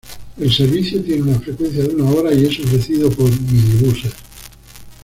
[0.39, 4.11] El servicio tiene una frecuencia de una hora y es ofrecido por minibuses.